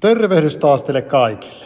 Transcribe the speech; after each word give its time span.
Tervehdys 0.00 0.56
taas 0.56 0.82
teille 0.82 1.02
kaikille. 1.02 1.64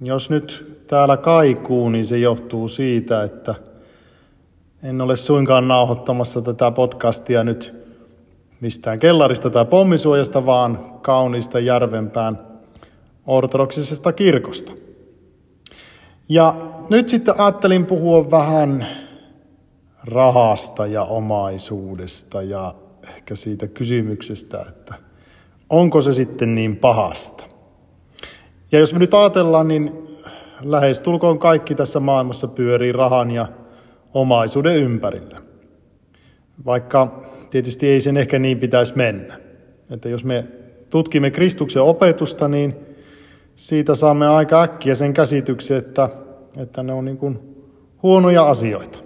Jos 0.00 0.30
nyt 0.30 0.80
täällä 0.86 1.16
kaikuu, 1.16 1.88
niin 1.88 2.04
se 2.04 2.18
johtuu 2.18 2.68
siitä, 2.68 3.22
että 3.22 3.54
en 4.82 5.00
ole 5.00 5.16
suinkaan 5.16 5.68
nauhoittamassa 5.68 6.42
tätä 6.42 6.70
podcastia 6.70 7.44
nyt 7.44 7.74
mistään 8.60 8.98
kellarista 8.98 9.50
tai 9.50 9.64
pommisuojasta, 9.64 10.46
vaan 10.46 10.98
kauniista 11.02 11.60
Järvenpään 11.60 12.38
ortodoksisesta 13.26 14.12
kirkosta. 14.12 14.72
Ja 16.28 16.54
nyt 16.90 17.08
sitten 17.08 17.40
ajattelin 17.40 17.86
puhua 17.86 18.30
vähän 18.30 18.86
rahasta 20.04 20.86
ja 20.86 21.02
omaisuudesta 21.02 22.42
ja 22.42 22.74
ehkä 23.08 23.34
siitä 23.34 23.68
kysymyksestä, 23.68 24.64
että 24.68 24.94
onko 25.70 26.00
se 26.00 26.12
sitten 26.12 26.54
niin 26.54 26.76
pahasta. 26.76 27.44
Ja 28.72 28.78
jos 28.78 28.92
me 28.92 28.98
nyt 28.98 29.14
ajatellaan, 29.14 29.68
niin 29.68 29.92
lähestulkoon 30.60 31.38
kaikki 31.38 31.74
tässä 31.74 32.00
maailmassa 32.00 32.48
pyörii 32.48 32.92
rahan 32.92 33.30
ja 33.30 33.46
omaisuuden 34.14 34.76
ympärillä. 34.76 35.38
Vaikka 36.66 37.22
tietysti 37.50 37.88
ei 37.88 38.00
sen 38.00 38.16
ehkä 38.16 38.38
niin 38.38 38.58
pitäisi 38.58 38.96
mennä. 38.96 39.40
Että 39.90 40.08
jos 40.08 40.24
me 40.24 40.44
tutkimme 40.90 41.30
Kristuksen 41.30 41.82
opetusta, 41.82 42.48
niin 42.48 42.74
siitä 43.56 43.94
saamme 43.94 44.28
aika 44.28 44.62
äkkiä 44.62 44.94
sen 44.94 45.14
käsityksen, 45.14 45.76
että, 45.76 46.08
että 46.58 46.82
ne 46.82 46.92
on 46.92 47.04
niin 47.04 47.18
kuin 47.18 47.38
huonoja 48.02 48.48
asioita. 48.48 48.98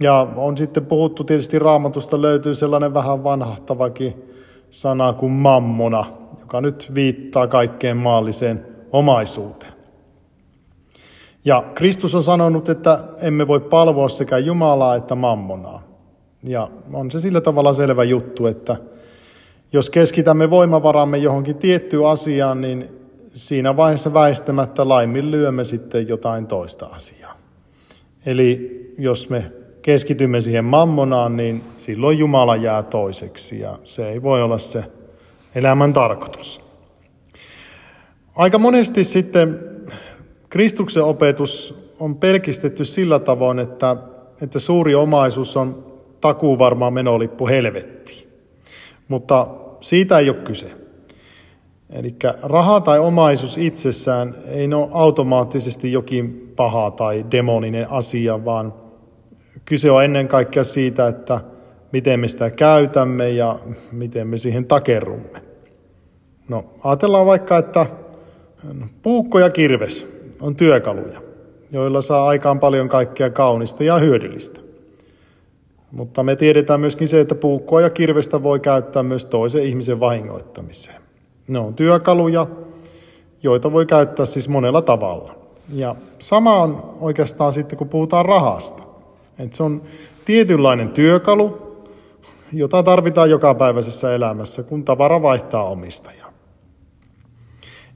Ja 0.00 0.28
on 0.36 0.56
sitten 0.56 0.86
puhuttu 0.86 1.24
tietysti 1.24 1.58
raamatusta 1.58 2.22
löytyy 2.22 2.54
sellainen 2.54 2.94
vähän 2.94 3.24
vanhahtavakin 3.24 4.35
sana 4.76 5.12
kuin 5.12 5.32
mammona, 5.32 6.04
joka 6.40 6.60
nyt 6.60 6.90
viittaa 6.94 7.46
kaikkeen 7.46 7.96
maalliseen 7.96 8.66
omaisuuteen. 8.92 9.72
Ja 11.44 11.64
Kristus 11.74 12.14
on 12.14 12.22
sanonut, 12.22 12.68
että 12.68 12.98
emme 13.22 13.48
voi 13.48 13.60
palvoa 13.60 14.08
sekä 14.08 14.38
Jumalaa 14.38 14.96
että 14.96 15.14
mammonaa. 15.14 15.82
Ja 16.42 16.68
on 16.92 17.10
se 17.10 17.20
sillä 17.20 17.40
tavalla 17.40 17.72
selvä 17.72 18.04
juttu, 18.04 18.46
että 18.46 18.76
jos 19.72 19.90
keskitämme 19.90 20.50
voimavaramme 20.50 21.18
johonkin 21.18 21.56
tiettyyn 21.56 22.06
asiaan, 22.06 22.60
niin 22.60 22.88
siinä 23.26 23.76
vaiheessa 23.76 24.14
väistämättä 24.14 24.88
laiminlyömme 24.88 25.64
sitten 25.64 26.08
jotain 26.08 26.46
toista 26.46 26.86
asiaa. 26.86 27.36
Eli 28.26 28.80
jos 28.98 29.30
me 29.30 29.52
keskitymme 29.86 30.40
siihen 30.40 30.64
mammonaan, 30.64 31.36
niin 31.36 31.62
silloin 31.78 32.18
Jumala 32.18 32.56
jää 32.56 32.82
toiseksi 32.82 33.60
ja 33.60 33.78
se 33.84 34.08
ei 34.08 34.22
voi 34.22 34.42
olla 34.42 34.58
se 34.58 34.84
elämän 35.54 35.92
tarkoitus. 35.92 36.60
Aika 38.36 38.58
monesti 38.58 39.04
sitten 39.04 39.58
Kristuksen 40.50 41.04
opetus 41.04 41.82
on 42.00 42.16
pelkistetty 42.16 42.84
sillä 42.84 43.18
tavoin, 43.18 43.58
että, 43.58 43.96
että 44.42 44.58
suuri 44.58 44.94
omaisuus 44.94 45.56
on 45.56 45.84
takuu 46.20 46.58
varmaan 46.58 46.92
menolippu 46.92 47.46
helvettiin. 47.46 48.28
Mutta 49.08 49.46
siitä 49.80 50.18
ei 50.18 50.30
ole 50.30 50.38
kyse. 50.38 50.70
Eli 51.90 52.16
raha 52.42 52.80
tai 52.80 52.98
omaisuus 52.98 53.58
itsessään 53.58 54.34
ei 54.48 54.74
ole 54.74 54.88
automaattisesti 54.92 55.92
jokin 55.92 56.52
paha 56.56 56.90
tai 56.90 57.24
demoninen 57.30 57.90
asia, 57.90 58.44
vaan– 58.44 58.74
Kyse 59.66 59.90
on 59.90 60.04
ennen 60.04 60.28
kaikkea 60.28 60.64
siitä, 60.64 61.08
että 61.08 61.40
miten 61.92 62.20
me 62.20 62.28
sitä 62.28 62.50
käytämme 62.50 63.30
ja 63.30 63.58
miten 63.92 64.28
me 64.28 64.36
siihen 64.36 64.64
takerrumme. 64.64 65.42
No, 66.48 66.64
ajatellaan 66.84 67.26
vaikka, 67.26 67.58
että 67.58 67.86
puukko 69.02 69.38
ja 69.38 69.50
kirves 69.50 70.16
on 70.40 70.56
työkaluja, 70.56 71.22
joilla 71.72 72.02
saa 72.02 72.28
aikaan 72.28 72.60
paljon 72.60 72.88
kaikkea 72.88 73.30
kaunista 73.30 73.84
ja 73.84 73.98
hyödyllistä. 73.98 74.60
Mutta 75.90 76.22
me 76.22 76.36
tiedetään 76.36 76.80
myöskin 76.80 77.08
se, 77.08 77.20
että 77.20 77.34
puukkoa 77.34 77.80
ja 77.80 77.90
kirvestä 77.90 78.42
voi 78.42 78.60
käyttää 78.60 79.02
myös 79.02 79.26
toisen 79.26 79.62
ihmisen 79.64 80.00
vahingoittamiseen. 80.00 81.00
Ne 81.48 81.58
on 81.58 81.74
työkaluja, 81.74 82.46
joita 83.42 83.72
voi 83.72 83.86
käyttää 83.86 84.26
siis 84.26 84.48
monella 84.48 84.82
tavalla. 84.82 85.34
Ja 85.68 85.96
sama 86.18 86.56
on 86.56 86.96
oikeastaan 87.00 87.52
sitten, 87.52 87.78
kun 87.78 87.88
puhutaan 87.88 88.24
rahasta. 88.24 88.85
Et 89.38 89.52
se 89.52 89.62
on 89.62 89.82
tietynlainen 90.24 90.88
työkalu, 90.88 91.66
jota 92.52 92.82
tarvitaan 92.82 93.30
jokapäiväisessä 93.30 94.14
elämässä, 94.14 94.62
kun 94.62 94.84
tavara 94.84 95.22
vaihtaa 95.22 95.64
omistajaa. 95.64 96.32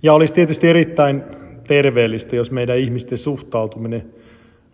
Ja 0.03 0.13
olisi 0.15 0.35
tietysti 0.35 0.69
erittäin 0.69 1.23
terveellistä, 1.67 2.37
jos 2.37 2.51
meidän 2.51 2.79
ihmisten 2.79 3.19
suhtautuminen 3.19 4.15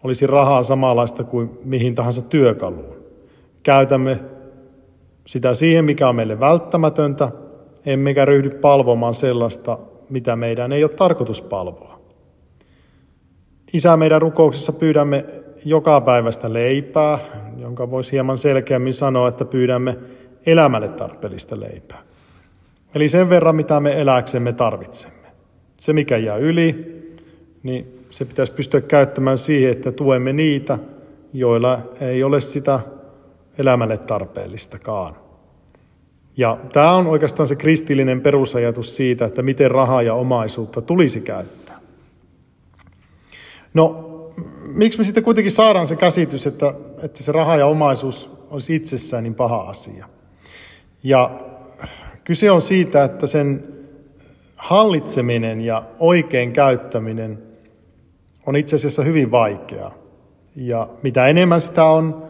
olisi 0.04 0.26
rahaa 0.26 0.62
samanlaista 0.62 1.24
kuin 1.24 1.50
mihin 1.64 1.94
tahansa 1.94 2.22
työkaluun. 2.22 2.96
Käytämme 3.62 4.20
sitä 5.26 5.54
siihen, 5.54 5.84
mikä 5.84 6.08
on 6.08 6.16
meille 6.16 6.40
välttämätöntä, 6.40 7.32
emmekä 7.86 8.24
ryhdy 8.24 8.50
palvomaan 8.50 9.14
sellaista, 9.14 9.78
mitä 10.10 10.36
meidän 10.36 10.72
ei 10.72 10.84
ole 10.84 10.92
tarkoitus 10.92 11.42
palvoa. 11.42 12.00
Isä, 13.72 13.96
meidän 13.96 14.22
rukouksessa 14.22 14.72
pyydämme 14.72 15.24
joka 15.66 16.00
päivästä 16.00 16.52
leipää, 16.52 17.18
jonka 17.56 17.90
voisi 17.90 18.12
hieman 18.12 18.38
selkeämmin 18.38 18.94
sanoa, 18.94 19.28
että 19.28 19.44
pyydämme 19.44 19.96
elämälle 20.46 20.88
tarpeellista 20.88 21.60
leipää. 21.60 22.02
Eli 22.94 23.08
sen 23.08 23.30
verran, 23.30 23.56
mitä 23.56 23.80
me 23.80 24.00
eläksemme 24.00 24.52
tarvitsemme. 24.52 25.28
Se, 25.76 25.92
mikä 25.92 26.16
jää 26.16 26.36
yli, 26.36 26.96
niin 27.62 28.04
se 28.10 28.24
pitäisi 28.24 28.52
pystyä 28.52 28.80
käyttämään 28.80 29.38
siihen, 29.38 29.72
että 29.72 29.92
tuemme 29.92 30.32
niitä, 30.32 30.78
joilla 31.32 31.78
ei 32.00 32.24
ole 32.24 32.40
sitä 32.40 32.80
elämälle 33.58 33.98
tarpeellistakaan. 33.98 35.14
Ja 36.36 36.58
tämä 36.72 36.92
on 36.92 37.06
oikeastaan 37.06 37.46
se 37.46 37.56
kristillinen 37.56 38.20
perusajatus 38.20 38.96
siitä, 38.96 39.24
että 39.24 39.42
miten 39.42 39.70
rahaa 39.70 40.02
ja 40.02 40.14
omaisuutta 40.14 40.82
tulisi 40.82 41.20
käyttää. 41.20 41.80
No, 43.74 44.05
miksi 44.76 44.98
me 44.98 45.04
sitten 45.04 45.24
kuitenkin 45.24 45.52
saadaan 45.52 45.86
se 45.86 45.96
käsitys, 45.96 46.46
että, 46.46 46.74
että 47.02 47.22
se 47.22 47.32
raha 47.32 47.56
ja 47.56 47.66
omaisuus 47.66 48.30
olisi 48.50 48.74
itsessään 48.74 49.22
niin 49.22 49.34
paha 49.34 49.60
asia? 49.60 50.08
Ja 51.02 51.40
kyse 52.24 52.50
on 52.50 52.62
siitä, 52.62 53.04
että 53.04 53.26
sen 53.26 53.64
hallitseminen 54.56 55.60
ja 55.60 55.82
oikein 55.98 56.52
käyttäminen 56.52 57.42
on 58.46 58.56
itse 58.56 58.76
asiassa 58.76 59.02
hyvin 59.02 59.30
vaikeaa. 59.30 59.94
Ja 60.56 60.88
mitä 61.02 61.26
enemmän 61.26 61.60
sitä 61.60 61.84
on, 61.84 62.26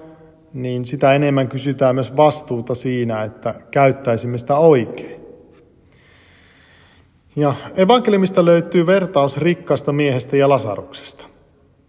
niin 0.55 0.85
sitä 0.85 1.13
enemmän 1.13 1.49
kysytään 1.49 1.95
myös 1.95 2.17
vastuuta 2.17 2.75
siinä, 2.75 3.23
että 3.23 3.55
käyttäisimme 3.71 4.39
sitä 4.39 4.57
oikein. 4.57 5.21
Ja 7.37 7.55
evankeliumista 7.77 8.45
löytyy 8.45 8.87
vertaus 8.87 9.37
rikkaasta 9.37 9.93
miehestä 9.93 10.37
ja 10.37 10.49
Lasaruksesta. 10.49 11.36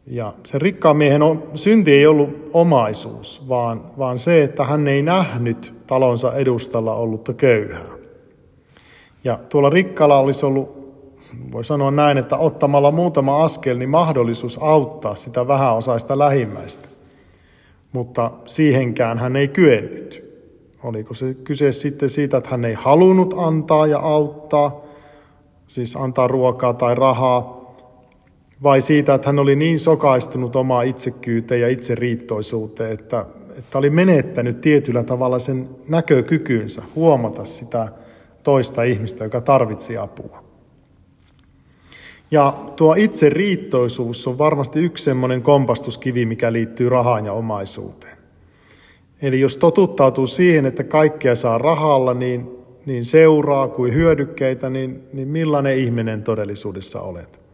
Ja 0.07 0.33
se 0.43 0.59
rikkaan 0.59 0.97
miehen 0.97 1.23
on, 1.23 1.43
synti 1.55 1.91
ei 1.91 2.07
ollut 2.07 2.49
omaisuus, 2.53 3.49
vaan, 3.49 3.81
vaan 3.97 4.19
se, 4.19 4.43
että 4.43 4.63
hän 4.63 4.87
ei 4.87 5.01
nähnyt 5.01 5.73
talonsa 5.87 6.33
edustalla 6.33 6.95
ollutta 6.95 7.33
köyhää. 7.33 7.97
Ja 9.23 9.39
tuolla 9.49 9.69
rikkaalla 9.69 10.19
olisi 10.19 10.45
ollut, 10.45 10.77
voi 11.51 11.63
sanoa 11.63 11.91
näin, 11.91 12.17
että 12.17 12.37
ottamalla 12.37 12.91
muutama 12.91 13.43
askel, 13.43 13.77
niin 13.77 13.89
mahdollisuus 13.89 14.57
auttaa 14.61 15.15
sitä 15.15 15.47
vähäosaista 15.47 16.19
lähimmäistä. 16.19 16.87
Mutta 17.91 18.31
siihenkään 18.45 19.17
hän 19.17 19.35
ei 19.35 19.47
kyennyt. 19.47 20.27
Oliko 20.83 21.13
se 21.13 21.33
kyse 21.33 21.71
sitten 21.71 22.09
siitä, 22.09 22.37
että 22.37 22.49
hän 22.49 22.65
ei 22.65 22.73
halunnut 22.73 23.33
antaa 23.37 23.87
ja 23.87 23.99
auttaa, 23.99 24.81
siis 25.67 25.95
antaa 25.95 26.27
ruokaa 26.27 26.73
tai 26.73 26.95
rahaa, 26.95 27.66
vai 28.63 28.81
siitä, 28.81 29.13
että 29.13 29.27
hän 29.27 29.39
oli 29.39 29.55
niin 29.55 29.79
sokaistunut 29.79 30.55
omaa 30.55 30.81
itsekyyteen 30.81 31.61
ja 31.61 31.69
itseriittoisuuteen, 31.69 32.91
että, 32.91 33.25
että 33.57 33.77
oli 33.77 33.89
menettänyt 33.89 34.61
tietyllä 34.61 35.03
tavalla 35.03 35.39
sen 35.39 35.69
näkökykynsä 35.87 36.81
huomata 36.95 37.45
sitä 37.45 37.87
toista 38.43 38.83
ihmistä, 38.83 39.23
joka 39.23 39.41
tarvitsi 39.41 39.97
apua. 39.97 40.43
Ja 42.31 42.53
tuo 42.75 42.95
itseriittoisuus 42.97 44.27
on 44.27 44.37
varmasti 44.37 44.79
yksi 44.79 45.03
semmoinen 45.03 45.41
kompastuskivi, 45.41 46.25
mikä 46.25 46.53
liittyy 46.53 46.89
rahaan 46.89 47.25
ja 47.25 47.33
omaisuuteen. 47.33 48.17
Eli 49.21 49.39
jos 49.39 49.57
totuttautuu 49.57 50.27
siihen, 50.27 50.65
että 50.65 50.83
kaikkea 50.83 51.35
saa 51.35 51.57
rahalla, 51.57 52.13
niin, 52.13 52.49
niin 52.85 53.05
seuraa 53.05 53.67
kuin 53.67 53.93
hyödykkeitä, 53.93 54.69
niin, 54.69 55.03
niin 55.13 55.27
millainen 55.27 55.77
ihminen 55.77 56.23
todellisuudessa 56.23 57.01
olet? 57.01 57.46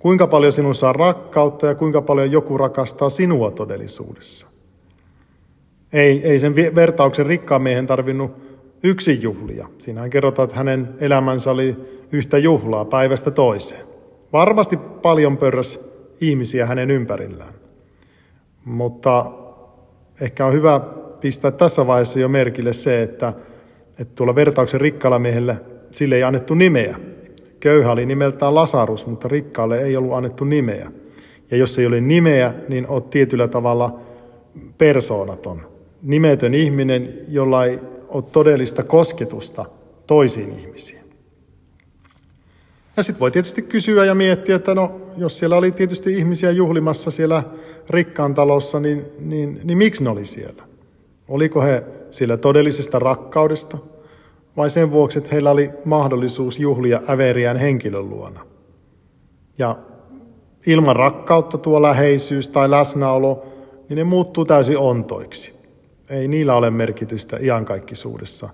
Kuinka 0.00 0.26
paljon 0.26 0.52
sinun 0.52 0.74
saa 0.74 0.92
rakkautta 0.92 1.66
ja 1.66 1.74
kuinka 1.74 2.02
paljon 2.02 2.32
joku 2.32 2.58
rakastaa 2.58 3.10
sinua 3.10 3.50
todellisuudessa. 3.50 4.46
Ei, 5.92 6.22
ei 6.24 6.38
sen 6.38 6.56
vertauksen 6.56 7.26
rikkaan 7.26 7.62
miehen 7.62 7.86
tarvinnut 7.86 8.32
yksi 8.82 9.22
juhlia. 9.22 9.68
Siinähän 9.78 10.10
kerrotaan, 10.10 10.44
että 10.44 10.56
hänen 10.56 10.88
elämänsä 11.00 11.50
oli 11.50 11.76
yhtä 12.12 12.38
juhlaa 12.38 12.84
päivästä 12.84 13.30
toiseen. 13.30 13.86
Varmasti 14.32 14.76
paljon 14.76 15.36
pörräs 15.36 15.80
ihmisiä 16.20 16.66
hänen 16.66 16.90
ympärillään. 16.90 17.54
Mutta 18.64 19.32
ehkä 20.20 20.46
on 20.46 20.52
hyvä 20.52 20.80
pistää 21.20 21.50
tässä 21.50 21.86
vaiheessa 21.86 22.20
jo 22.20 22.28
merkille 22.28 22.72
se, 22.72 23.02
että, 23.02 23.32
että 23.98 24.14
tuolla 24.14 24.34
vertauksen 24.34 24.80
rikkaalla 24.80 25.18
miehellä 25.18 25.56
sille 25.90 26.14
ei 26.16 26.22
annettu 26.22 26.54
nimeä. 26.54 26.96
Köyhä 27.60 27.92
oli 27.92 28.06
nimeltään 28.06 28.54
Lasarus, 28.54 29.06
mutta 29.06 29.28
rikkaalle 29.28 29.82
ei 29.82 29.96
ollut 29.96 30.14
annettu 30.14 30.44
nimeä. 30.44 30.90
Ja 31.50 31.56
jos 31.56 31.78
ei 31.78 31.86
ole 31.86 32.00
nimeä, 32.00 32.54
niin 32.68 32.86
olet 32.88 33.10
tietyllä 33.10 33.48
tavalla 33.48 34.00
persoonaton. 34.78 35.60
Nimetön 36.02 36.54
ihminen, 36.54 37.14
jolla 37.28 37.64
ei 37.64 37.78
ole 38.08 38.24
todellista 38.32 38.82
kosketusta 38.82 39.64
toisiin 40.06 40.58
ihmisiin. 40.58 41.00
Ja 42.96 43.02
sitten 43.02 43.20
voi 43.20 43.30
tietysti 43.30 43.62
kysyä 43.62 44.04
ja 44.04 44.14
miettiä, 44.14 44.56
että 44.56 44.74
no, 44.74 45.00
jos 45.16 45.38
siellä 45.38 45.56
oli 45.56 45.72
tietysti 45.72 46.18
ihmisiä 46.18 46.50
juhlimassa 46.50 47.10
siellä 47.10 47.42
rikkaan 47.90 48.34
talossa, 48.34 48.80
niin, 48.80 49.04
niin, 49.18 49.60
niin 49.64 49.78
miksi 49.78 50.04
ne 50.04 50.10
oli 50.10 50.24
siellä? 50.24 50.62
Oliko 51.28 51.62
he 51.62 51.84
siellä 52.10 52.36
todellisesta 52.36 52.98
rakkaudesta 52.98 53.78
vai 54.56 54.70
sen 54.70 54.92
vuoksi, 54.92 55.18
että 55.18 55.30
heillä 55.32 55.50
oli 55.50 55.70
mahdollisuus 55.84 56.58
juhlia 56.58 57.00
äveriään 57.10 57.56
henkilön 57.56 58.10
luona? 58.10 58.46
Ja 59.58 59.76
ilman 60.66 60.96
rakkautta 60.96 61.58
tuo 61.58 61.82
läheisyys 61.82 62.48
tai 62.48 62.70
läsnäolo, 62.70 63.46
niin 63.88 63.96
ne 63.96 64.04
muuttuu 64.04 64.44
täysin 64.44 64.78
ontoiksi. 64.78 65.60
Ei 66.10 66.28
niillä 66.28 66.54
ole 66.54 66.70
merkitystä 66.70 67.36
iankaikkisuudessa, 67.40 68.48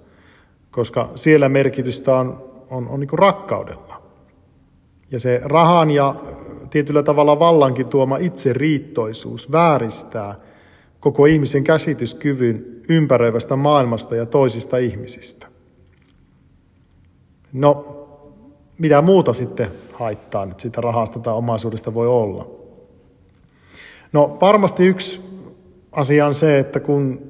koska 0.70 1.10
siellä 1.14 1.48
merkitystä 1.48 2.16
on, 2.16 2.38
on, 2.70 2.88
on 2.88 3.00
niin 3.00 3.08
rakkaudella. 3.12 4.02
Ja 5.10 5.20
se 5.20 5.40
rahan 5.44 5.90
ja 5.90 6.14
tietyllä 6.70 7.02
tavalla 7.02 7.38
vallankin 7.38 7.87
tuoma 7.87 8.16
itseriittoisuus 8.16 9.52
vääristää 9.52 10.34
koko 11.00 11.26
ihmisen 11.26 11.64
käsityskyvyn 11.64 12.66
ympäröivästä 12.88 13.56
maailmasta 13.56 14.16
ja 14.16 14.26
toisista 14.26 14.76
ihmisistä. 14.76 15.46
No, 17.56 17.87
mitä 18.79 19.03
muuta 19.03 19.32
sitten 19.32 19.70
haittaa 19.93 20.47
nyt 20.47 20.61
siitä 20.61 20.81
rahasta 20.81 21.19
tai 21.19 21.35
omaisuudesta 21.35 21.94
voi 21.94 22.06
olla? 22.06 22.47
No 24.12 24.38
varmasti 24.41 24.87
yksi 24.87 25.20
asia 25.93 26.26
on 26.26 26.35
se, 26.35 26.58
että 26.58 26.81
kun, 26.81 27.20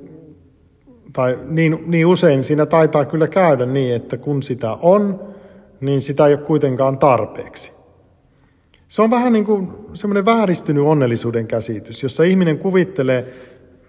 tai 1.12 1.38
niin, 1.44 1.78
niin 1.86 2.06
usein 2.06 2.44
siinä 2.44 2.66
taitaa 2.66 3.04
kyllä 3.04 3.28
käydä 3.28 3.66
niin, 3.66 3.94
että 3.94 4.16
kun 4.16 4.42
sitä 4.42 4.72
on, 4.72 5.20
niin 5.80 6.02
sitä 6.02 6.26
ei 6.26 6.34
ole 6.34 6.42
kuitenkaan 6.42 6.98
tarpeeksi. 6.98 7.72
Se 8.88 9.02
on 9.02 9.10
vähän 9.10 9.32
niin 9.32 9.44
kuin 9.44 9.68
semmoinen 9.94 10.24
vääristynyt 10.24 10.84
onnellisuuden 10.84 11.46
käsitys, 11.46 12.02
jossa 12.02 12.22
ihminen 12.22 12.58
kuvittelee 12.58 13.34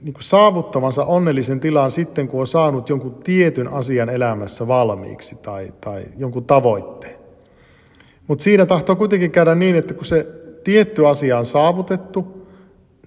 niin 0.02 0.14
kuin 0.14 0.24
saavuttavansa 0.24 1.06
onnellisen 1.06 1.60
tilan 1.60 1.92
sitten, 1.92 2.28
kun 2.28 2.40
on 2.40 2.48
saanut 2.48 2.90
jonkun 2.90 3.16
tietyn 3.24 3.68
asian 3.68 4.10
elämässä 4.10 4.68
valmiiksi 4.68 5.36
tai, 5.36 5.74
tai 5.82 6.04
jonkun 6.18 6.46
tavoitteen. 6.46 7.16
Mutta 8.28 8.44
siinä 8.44 8.66
tahtoo 8.66 8.96
kuitenkin 8.96 9.32
käydä 9.32 9.56
niin, 9.56 9.76
että 9.76 9.94
kun 9.94 10.06
se 10.06 10.28
tietty 10.64 11.08
asia 11.08 11.40
on 11.40 11.46
saavutettu, 11.46 12.48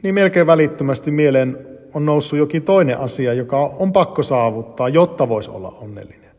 niin 0.02 0.14
melkein 0.14 0.46
välittömästi 0.46 1.10
mieleen 1.10 1.58
on 1.94 2.06
noussut 2.06 2.38
jokin 2.38 2.62
toinen 2.62 2.98
asia, 2.98 3.34
joka 3.34 3.60
on 3.78 3.92
pakko 3.92 4.22
saavuttaa, 4.22 4.88
jotta 4.88 5.28
voisi 5.28 5.50
olla 5.50 5.69
onnellinen. 5.81 6.31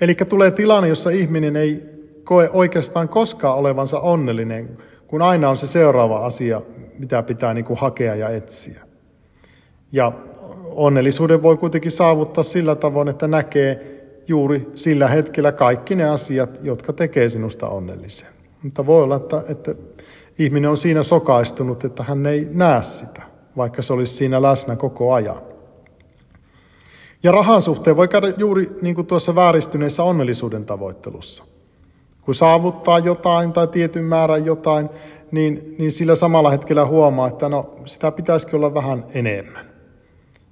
Eli 0.00 0.14
tulee 0.14 0.50
tilanne, 0.50 0.88
jossa 0.88 1.10
ihminen 1.10 1.56
ei 1.56 1.82
koe 2.24 2.50
oikeastaan 2.52 3.08
koskaan 3.08 3.58
olevansa 3.58 4.00
onnellinen, 4.00 4.78
kun 5.06 5.22
aina 5.22 5.50
on 5.50 5.56
se 5.56 5.66
seuraava 5.66 6.26
asia, 6.26 6.62
mitä 6.98 7.22
pitää 7.22 7.54
niin 7.54 7.64
kuin 7.64 7.78
hakea 7.78 8.14
ja 8.14 8.28
etsiä. 8.28 8.89
Ja 9.92 10.12
onnellisuuden 10.64 11.42
voi 11.42 11.56
kuitenkin 11.56 11.90
saavuttaa 11.90 12.44
sillä 12.44 12.74
tavoin, 12.74 13.08
että 13.08 13.28
näkee 13.28 14.00
juuri 14.28 14.70
sillä 14.74 15.08
hetkellä 15.08 15.52
kaikki 15.52 15.94
ne 15.94 16.04
asiat, 16.04 16.60
jotka 16.62 16.92
tekee 16.92 17.28
sinusta 17.28 17.68
onnellisen. 17.68 18.28
Mutta 18.62 18.86
voi 18.86 19.02
olla, 19.02 19.16
että, 19.16 19.42
että 19.48 19.74
ihminen 20.38 20.70
on 20.70 20.76
siinä 20.76 21.02
sokaistunut, 21.02 21.84
että 21.84 22.02
hän 22.02 22.26
ei 22.26 22.48
näe 22.50 22.82
sitä, 22.82 23.22
vaikka 23.56 23.82
se 23.82 23.92
olisi 23.92 24.14
siinä 24.14 24.42
läsnä 24.42 24.76
koko 24.76 25.12
ajan. 25.12 25.40
Ja 27.22 27.32
rahan 27.32 27.62
suhteen 27.62 27.96
voi 27.96 28.08
käydä 28.08 28.32
juuri 28.36 28.70
niin 28.82 28.94
kuin 28.94 29.06
tuossa 29.06 29.34
vääristyneessä 29.34 30.02
onnellisuuden 30.02 30.64
tavoittelussa. 30.64 31.44
Kun 32.22 32.34
saavuttaa 32.34 32.98
jotain 32.98 33.52
tai 33.52 33.66
tietyn 33.66 34.04
määrän 34.04 34.44
jotain, 34.46 34.88
niin, 35.30 35.74
niin 35.78 35.92
sillä 35.92 36.14
samalla 36.14 36.50
hetkellä 36.50 36.86
huomaa, 36.86 37.28
että 37.28 37.48
no, 37.48 37.74
sitä 37.84 38.10
pitäisikin 38.10 38.54
olla 38.56 38.74
vähän 38.74 39.04
enemmän. 39.14 39.69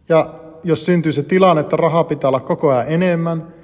Ja 0.08 0.34
jos 0.64 0.84
syntyy 0.84 1.12
se 1.12 1.22
tilanne, 1.22 1.60
että 1.60 1.76
rahaa 1.76 2.04
pitää 2.04 2.28
olla 2.28 2.40
koko 2.40 2.70
ajan 2.70 2.88
enemmän, 2.88 3.54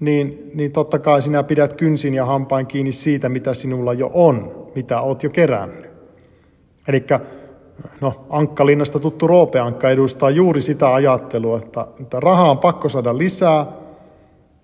niin, 0.00 0.50
niin 0.54 0.72
totta 0.72 0.98
kai 0.98 1.22
sinä 1.22 1.42
pidät 1.42 1.72
kynsin 1.72 2.14
ja 2.14 2.24
hampain 2.24 2.66
kiinni 2.66 2.92
siitä, 2.92 3.28
mitä 3.28 3.54
sinulla 3.54 3.92
jo 3.92 4.10
on, 4.14 4.66
mitä 4.74 5.00
oot 5.00 5.22
jo 5.22 5.30
kerännyt. 5.30 5.90
Eli 6.88 7.04
no, 8.00 8.26
Ankkalinnasta 8.30 8.98
tuttu 8.98 9.26
Roope-Ankka 9.26 9.90
edustaa 9.90 10.30
juuri 10.30 10.60
sitä 10.60 10.94
ajattelua, 10.94 11.58
että, 11.58 11.86
että 12.00 12.20
rahaa 12.20 12.50
on 12.50 12.58
pakko 12.58 12.88
saada 12.88 13.18
lisää, 13.18 13.66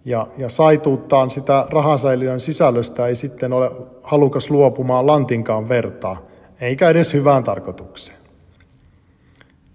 ja, 0.04 0.26
ja 0.38 0.48
saituuttaan 0.48 1.30
sitä 1.30 1.66
rahasäiliön 1.70 2.40
sisällöstä 2.40 3.06
ei 3.06 3.14
sitten 3.14 3.52
ole 3.52 3.72
halukas 4.02 4.50
luopumaan 4.50 5.06
lantinkaan 5.06 5.68
vertaa, 5.68 6.16
eikä 6.60 6.90
edes 6.90 7.14
hyvään 7.14 7.44
tarkoitukseen. 7.44 8.21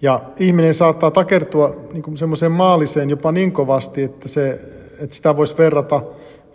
Ja 0.01 0.19
ihminen 0.39 0.73
saattaa 0.73 1.11
takertua 1.11 1.75
niin 1.93 2.17
semmoiseen 2.17 2.51
maalliseen 2.51 3.09
jopa 3.09 3.31
niin 3.31 3.51
kovasti, 3.51 4.03
että, 4.03 4.27
se, 4.27 4.59
että 4.99 5.15
sitä 5.15 5.37
voisi 5.37 5.57
verrata, 5.57 6.01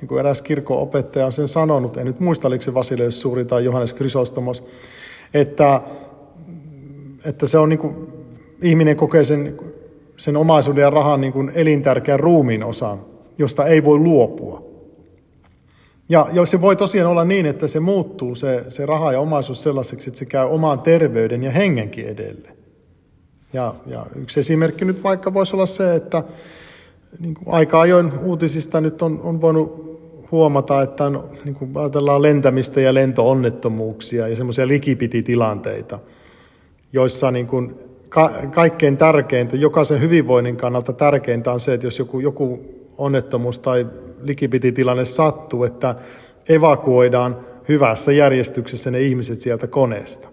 niin 0.00 0.08
kuin 0.08 0.18
eräs 0.18 0.42
kirkon 0.42 0.78
opettaja 0.78 1.26
on 1.26 1.32
sen 1.32 1.48
sanonut, 1.48 1.96
en 1.96 2.06
nyt 2.06 2.20
muista, 2.20 2.48
oliko 2.48 2.62
se 2.62 2.74
Vasileus 2.74 3.20
Suuri 3.20 3.44
tai 3.44 3.64
Johannes 3.64 3.94
Chrysostomos, 3.94 4.64
että, 5.34 5.80
että 7.24 7.46
se 7.46 7.58
on 7.58 7.68
niin 7.68 7.78
kuin, 7.78 7.94
ihminen 8.62 8.96
kokee 8.96 9.24
sen, 9.24 9.56
sen 10.16 10.36
omaisuuden 10.36 10.82
ja 10.82 10.90
rahan 10.90 11.20
niin 11.20 11.32
kuin 11.32 11.52
elintärkeän 11.54 12.20
ruumiin 12.20 12.64
osan, 12.64 12.98
josta 13.38 13.66
ei 13.66 13.84
voi 13.84 13.98
luopua. 13.98 14.72
Ja 16.08 16.26
jos 16.32 16.50
se 16.50 16.60
voi 16.60 16.76
tosiaan 16.76 17.10
olla 17.10 17.24
niin, 17.24 17.46
että 17.46 17.66
se 17.66 17.80
muuttuu, 17.80 18.34
se, 18.34 18.64
se 18.68 18.86
raha 18.86 19.12
ja 19.12 19.20
omaisuus 19.20 19.62
sellaiseksi, 19.62 20.10
että 20.10 20.18
se 20.18 20.24
käy 20.24 20.46
omaan 20.46 20.80
terveyden 20.80 21.42
ja 21.42 21.50
hengenkin 21.50 22.08
edelle. 22.08 22.61
Ja, 23.52 23.74
ja 23.86 24.06
yksi 24.16 24.40
esimerkki 24.40 24.84
nyt 24.84 25.02
vaikka 25.02 25.34
voisi 25.34 25.56
olla 25.56 25.66
se, 25.66 25.94
että 25.94 26.22
niin 27.20 27.34
kuin 27.34 27.54
aika 27.54 27.80
ajoin 27.80 28.12
uutisista 28.22 28.80
nyt 28.80 29.02
on, 29.02 29.20
on 29.22 29.40
voinut 29.40 29.92
huomata, 30.30 30.82
että 30.82 31.04
on, 31.04 31.24
niin 31.44 31.54
kuin 31.54 31.70
ajatellaan 31.74 32.22
lentämistä 32.22 32.80
ja 32.80 32.94
lentoonnettomuuksia 32.94 34.28
ja 34.28 34.36
semmoisia 34.36 34.68
likipititilanteita, 34.68 35.98
joissa 36.92 37.30
niin 37.30 37.46
kuin 37.46 37.74
ka- 38.08 38.32
kaikkein 38.50 38.96
tärkeintä, 38.96 39.56
jokaisen 39.56 40.00
hyvinvoinnin 40.00 40.56
kannalta 40.56 40.92
tärkeintä 40.92 41.52
on 41.52 41.60
se, 41.60 41.74
että 41.74 41.86
jos 41.86 41.98
joku, 41.98 42.20
joku 42.20 42.60
onnettomuus 42.98 43.58
tai 43.58 43.86
likipititilanne 44.22 45.04
sattuu, 45.04 45.64
että 45.64 45.94
evakuoidaan 46.48 47.36
hyvässä 47.68 48.12
järjestyksessä 48.12 48.90
ne 48.90 49.00
ihmiset 49.00 49.40
sieltä 49.40 49.66
koneesta. 49.66 50.28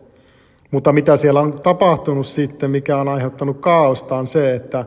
Mutta 0.71 0.93
mitä 0.93 1.17
siellä 1.17 1.39
on 1.39 1.53
tapahtunut 1.53 2.25
sitten, 2.25 2.71
mikä 2.71 2.97
on 2.97 3.07
aiheuttanut 3.07 3.57
kaaosta, 3.59 4.15
on 4.15 4.27
se, 4.27 4.55
että, 4.55 4.85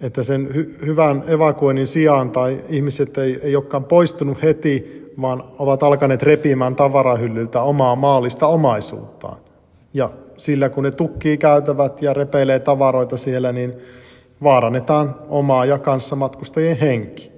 että 0.00 0.22
sen 0.22 0.48
hy- 0.48 0.86
hyvän 0.86 1.24
evakuoinnin 1.26 1.86
sijaan 1.86 2.30
tai 2.30 2.60
ihmiset 2.68 3.18
ei, 3.18 3.40
ei 3.42 3.56
olekaan 3.56 3.84
poistunut 3.84 4.42
heti, 4.42 5.02
vaan 5.20 5.44
ovat 5.58 5.82
alkaneet 5.82 6.22
repimään 6.22 6.76
tavarahyllyltä 6.76 7.62
omaa 7.62 7.96
maallista 7.96 8.46
omaisuuttaan. 8.46 9.36
Ja 9.94 10.10
sillä 10.36 10.68
kun 10.68 10.84
ne 10.84 10.90
tukkii 10.90 11.38
käytävät 11.38 12.02
ja 12.02 12.14
repeilee 12.14 12.58
tavaroita 12.58 13.16
siellä, 13.16 13.52
niin 13.52 13.72
vaarannetaan 14.42 15.14
omaa 15.28 15.64
ja 15.64 15.78
kanssamatkustajien 15.78 16.76
henki. 16.76 17.32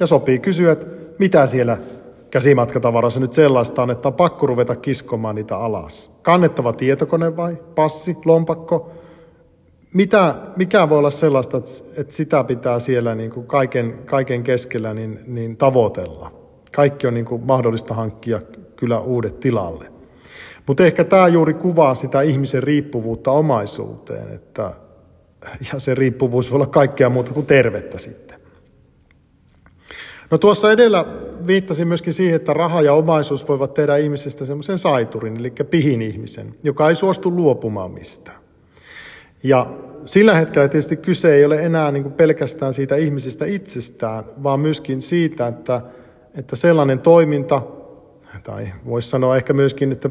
Ja 0.00 0.06
sopii 0.06 0.38
kysyä, 0.38 0.72
että 0.72 0.86
mitä 1.18 1.46
siellä 1.46 1.78
käsimatkatavarassa 2.36 3.20
nyt 3.20 3.32
sellaista 3.32 3.82
on, 3.82 3.90
että 3.90 4.08
on 4.08 4.14
pakko 4.14 4.46
ruveta 4.46 4.76
kiskomaan 4.76 5.34
niitä 5.34 5.56
alas. 5.56 6.18
Kannettava 6.22 6.72
tietokone 6.72 7.36
vai 7.36 7.56
passi, 7.74 8.16
lompakko? 8.24 8.92
Mitä, 9.94 10.34
mikä 10.56 10.88
voi 10.88 10.98
olla 10.98 11.10
sellaista, 11.10 11.56
että 11.96 12.14
sitä 12.14 12.44
pitää 12.44 12.80
siellä 12.80 13.14
niin 13.14 13.30
kuin 13.30 13.46
kaiken, 13.46 13.98
kaiken 14.04 14.42
keskellä 14.42 14.94
niin, 14.94 15.20
niin 15.26 15.56
tavoitella? 15.56 16.32
Kaikki 16.72 17.06
on 17.06 17.14
niin 17.14 17.26
kuin 17.26 17.46
mahdollista 17.46 17.94
hankkia 17.94 18.42
kyllä 18.76 19.00
uudet 19.00 19.40
tilalle. 19.40 19.92
Mutta 20.66 20.84
ehkä 20.84 21.04
tämä 21.04 21.28
juuri 21.28 21.54
kuvaa 21.54 21.94
sitä 21.94 22.22
ihmisen 22.22 22.62
riippuvuutta 22.62 23.30
omaisuuteen, 23.30 24.34
että, 24.34 24.72
ja 25.72 25.80
se 25.80 25.94
riippuvuus 25.94 26.50
voi 26.50 26.56
olla 26.56 26.66
kaikkea 26.66 27.10
muuta 27.10 27.32
kuin 27.32 27.46
tervettä 27.46 27.98
sitten. 27.98 28.40
No 30.30 30.38
tuossa 30.38 30.72
edellä 30.72 31.04
viittasin 31.46 31.88
myöskin 31.88 32.12
siihen, 32.12 32.36
että 32.36 32.52
raha 32.52 32.82
ja 32.82 32.92
omaisuus 32.92 33.48
voivat 33.48 33.74
tehdä 33.74 33.96
ihmisestä 33.96 34.44
semmoisen 34.44 34.78
saiturin, 34.78 35.36
eli 35.36 35.52
pihin 35.70 36.02
ihmisen, 36.02 36.54
joka 36.62 36.88
ei 36.88 36.94
suostu 36.94 37.30
luopumaan 37.30 37.90
mistään. 37.90 38.36
Ja 39.42 39.66
sillä 40.06 40.34
hetkellä 40.34 40.68
tietysti 40.68 40.96
kyse 40.96 41.34
ei 41.34 41.44
ole 41.44 41.62
enää 41.62 41.90
niin 41.90 42.12
pelkästään 42.12 42.74
siitä 42.74 42.96
ihmisestä 42.96 43.46
itsestään, 43.46 44.24
vaan 44.42 44.60
myöskin 44.60 45.02
siitä, 45.02 45.46
että, 45.46 45.80
että 46.34 46.56
sellainen 46.56 46.98
toiminta, 46.98 47.62
tai 48.42 48.68
voisi 48.86 49.08
sanoa 49.08 49.36
ehkä 49.36 49.52
myöskin, 49.52 49.92
että 49.92 50.10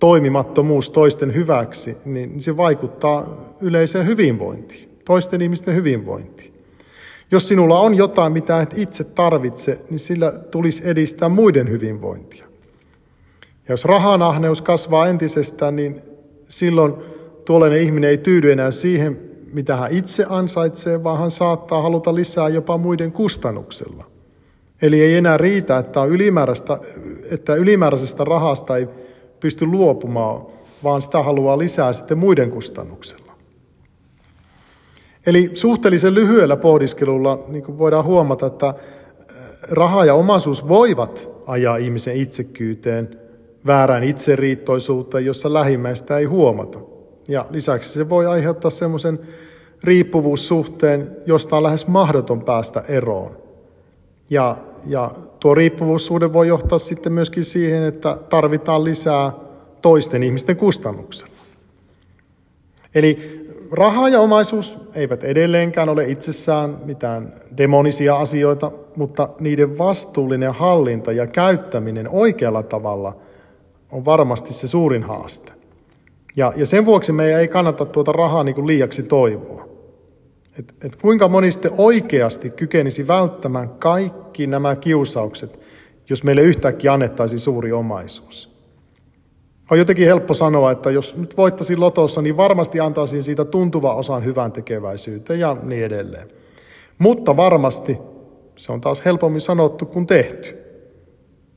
toimimattomuus 0.00 0.90
toisten 0.90 1.34
hyväksi, 1.34 1.96
niin 2.04 2.40
se 2.40 2.56
vaikuttaa 2.56 3.44
yleiseen 3.60 4.06
hyvinvointiin, 4.06 4.88
toisten 5.04 5.42
ihmisten 5.42 5.74
hyvinvointiin. 5.74 6.57
Jos 7.30 7.48
sinulla 7.48 7.80
on 7.80 7.94
jotain, 7.94 8.32
mitä 8.32 8.60
et 8.60 8.78
itse 8.78 9.04
tarvitse, 9.04 9.80
niin 9.90 9.98
sillä 9.98 10.32
tulisi 10.32 10.88
edistää 10.88 11.28
muiden 11.28 11.70
hyvinvointia. 11.70 12.44
Ja 13.40 13.72
jos 13.72 13.84
rahanahneus 13.84 14.62
kasvaa 14.62 15.06
entisestään, 15.06 15.76
niin 15.76 16.02
silloin 16.48 16.94
tuollainen 17.44 17.82
ihminen 17.82 18.10
ei 18.10 18.18
tyydy 18.18 18.52
enää 18.52 18.70
siihen, 18.70 19.20
mitä 19.52 19.76
hän 19.76 19.92
itse 19.92 20.26
ansaitsee, 20.28 21.04
vaan 21.04 21.18
hän 21.18 21.30
saattaa 21.30 21.82
haluta 21.82 22.14
lisää 22.14 22.48
jopa 22.48 22.78
muiden 22.78 23.12
kustannuksella. 23.12 24.04
Eli 24.82 25.02
ei 25.02 25.16
enää 25.16 25.36
riitä, 25.36 25.78
että, 25.78 26.00
on 26.00 26.08
ylimääräistä, 26.08 26.78
että 27.30 27.54
ylimääräisestä 27.54 28.24
rahasta 28.24 28.76
ei 28.76 28.88
pysty 29.40 29.66
luopumaan, 29.66 30.42
vaan 30.84 31.02
sitä 31.02 31.22
haluaa 31.22 31.58
lisää 31.58 31.92
sitten 31.92 32.18
muiden 32.18 32.50
kustannuksella. 32.50 33.27
Eli 35.26 35.50
suhteellisen 35.54 36.14
lyhyellä 36.14 36.56
pohdiskelulla 36.56 37.44
niin 37.48 37.78
voidaan 37.78 38.04
huomata, 38.04 38.46
että 38.46 38.74
raha 39.70 40.04
ja 40.04 40.14
omaisuus 40.14 40.68
voivat 40.68 41.30
ajaa 41.46 41.76
ihmisen 41.76 42.16
itsekyyteen, 42.16 43.20
väärään 43.66 44.04
itseriittoisuuteen, 44.04 45.24
jossa 45.24 45.52
lähimmäistä 45.52 46.18
ei 46.18 46.24
huomata. 46.24 46.78
Ja 47.28 47.46
lisäksi 47.50 47.90
se 47.90 48.08
voi 48.08 48.26
aiheuttaa 48.26 48.70
semmoisen 48.70 49.18
riippuvuussuhteen, 49.84 51.16
josta 51.26 51.56
on 51.56 51.62
lähes 51.62 51.86
mahdoton 51.86 52.44
päästä 52.44 52.84
eroon. 52.88 53.36
Ja, 54.30 54.56
ja 54.86 55.10
tuo 55.40 55.54
riippuvuussuhde 55.54 56.32
voi 56.32 56.48
johtaa 56.48 56.78
sitten 56.78 57.12
myöskin 57.12 57.44
siihen, 57.44 57.82
että 57.82 58.16
tarvitaan 58.28 58.84
lisää 58.84 59.32
toisten 59.82 60.22
ihmisten 60.22 60.56
kustannuksella. 60.56 61.32
Eli 62.94 63.47
raha 63.70 64.08
ja 64.08 64.20
omaisuus 64.20 64.78
eivät 64.94 65.24
edelleenkään 65.24 65.88
ole 65.88 66.04
itsessään 66.04 66.76
mitään 66.84 67.32
demonisia 67.56 68.16
asioita, 68.16 68.70
mutta 68.96 69.28
niiden 69.40 69.78
vastuullinen 69.78 70.54
hallinta 70.54 71.12
ja 71.12 71.26
käyttäminen 71.26 72.08
oikealla 72.08 72.62
tavalla 72.62 73.16
on 73.92 74.04
varmasti 74.04 74.52
se 74.54 74.68
suurin 74.68 75.02
haaste. 75.02 75.52
Ja, 76.36 76.52
ja 76.56 76.66
sen 76.66 76.86
vuoksi 76.86 77.12
meidän 77.12 77.40
ei 77.40 77.48
kannata 77.48 77.84
tuota 77.84 78.12
rahaa 78.12 78.44
niin 78.44 78.54
kuin 78.54 78.66
liiaksi 78.66 79.02
toivoa. 79.02 79.68
Et, 80.58 80.74
et 80.84 80.96
kuinka 80.96 81.28
moni 81.28 81.52
sitten 81.52 81.72
oikeasti 81.78 82.50
kykenisi 82.50 83.08
välttämään 83.08 83.68
kaikki 83.68 84.46
nämä 84.46 84.76
kiusaukset, 84.76 85.60
jos 86.10 86.24
meille 86.24 86.42
yhtäkkiä 86.42 86.92
annettaisiin 86.92 87.38
suuri 87.38 87.72
omaisuus. 87.72 88.57
On 89.70 89.78
jotenkin 89.78 90.06
helppo 90.06 90.34
sanoa, 90.34 90.70
että 90.70 90.90
jos 90.90 91.16
nyt 91.16 91.36
voittaisin 91.36 91.80
lotossa, 91.80 92.22
niin 92.22 92.36
varmasti 92.36 92.80
antaisin 92.80 93.22
siitä 93.22 93.44
tuntuva 93.44 93.94
osan 93.94 94.24
hyvän 94.24 94.52
tekeväisyyteen 94.52 95.40
ja 95.40 95.56
niin 95.62 95.84
edelleen. 95.84 96.28
Mutta 96.98 97.36
varmasti 97.36 97.98
se 98.56 98.72
on 98.72 98.80
taas 98.80 99.04
helpommin 99.04 99.40
sanottu 99.40 99.86
kuin 99.86 100.06
tehty. 100.06 100.58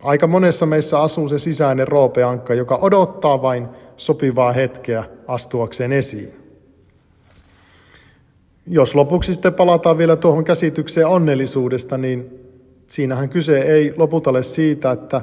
Aika 0.04 0.28
monessa 0.28 0.66
meissä 0.66 1.02
asuu 1.02 1.28
se 1.28 1.40
sisäinen 1.40 1.88
roopeankka, 1.88 2.54
joka 2.54 2.80
odottaa 2.82 3.42
vain 3.42 3.68
sopivaa 3.98 4.52
hetkeä 4.52 5.04
astuakseen 5.28 5.92
esiin. 5.92 6.34
Jos 8.68 8.96
lopuksi 8.96 9.34
sitten 9.34 9.54
palataan 9.54 9.98
vielä 9.98 10.16
tuohon 10.16 10.44
käsitykseen 10.44 11.08
onnellisuudesta, 11.08 11.98
niin 11.98 12.40
siinähän 12.88 13.30
kyse 13.30 13.60
ei 13.60 13.94
lopulta 13.98 14.30
ole 14.30 14.44
siitä, 14.44 14.92
että 14.92 15.22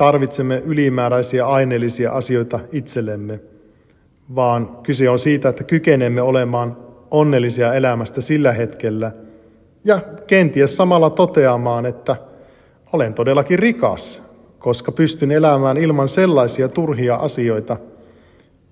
tarvitsemme 0.00 0.62
ylimääräisiä 0.66 1.46
aineellisia 1.46 2.12
asioita 2.12 2.60
itsellemme, 2.72 3.40
vaan 4.34 4.76
kyse 4.82 5.10
on 5.10 5.18
siitä, 5.18 5.48
että 5.48 5.64
kykenemme 5.64 6.22
olemaan 6.22 6.76
onnellisia 7.10 7.74
elämästä 7.74 8.20
sillä 8.20 8.52
hetkellä 8.52 9.12
ja 9.84 9.98
kenties 10.26 10.76
samalla 10.76 11.10
toteamaan, 11.10 11.86
että 11.86 12.16
olen 12.92 13.14
todellakin 13.14 13.58
rikas, 13.58 14.22
koska 14.58 14.92
pystyn 14.92 15.32
elämään 15.32 15.76
ilman 15.76 16.08
sellaisia 16.08 16.68
turhia 16.68 17.14
asioita, 17.14 17.76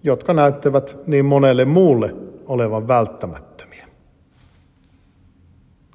jotka 0.02 0.32
näyttävät 0.32 0.97
niin 1.06 1.25
monelle 1.25 1.64
muulle 1.64 2.14
olevan 2.47 2.88
välttämättä. 2.88 3.64